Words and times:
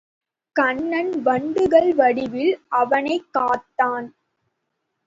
கண்ணன் 0.55 1.21
வண்டுகள் 1.21 1.93
வடிவில் 1.93 2.61
அவனைக் 2.67 3.27
காத்தான். 3.33 4.09